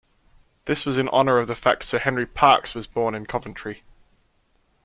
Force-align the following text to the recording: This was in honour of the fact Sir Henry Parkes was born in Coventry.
This 0.65 0.83
was 0.83 0.97
in 0.97 1.07
honour 1.09 1.37
of 1.37 1.47
the 1.47 1.53
fact 1.53 1.83
Sir 1.83 1.99
Henry 1.99 2.25
Parkes 2.25 2.73
was 2.73 2.87
born 2.87 3.13
in 3.13 3.27
Coventry. 3.27 3.83